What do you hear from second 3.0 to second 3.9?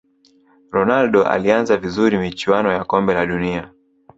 la dunia